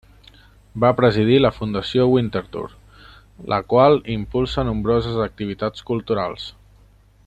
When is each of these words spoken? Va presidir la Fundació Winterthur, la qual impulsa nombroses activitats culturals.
Va 0.83 0.89
presidir 1.01 1.35
la 1.41 1.51
Fundació 1.57 2.07
Winterthur, 2.13 2.65
la 3.53 3.61
qual 3.75 4.01
impulsa 4.17 4.67
nombroses 4.71 5.23
activitats 5.31 5.91
culturals. 5.93 6.53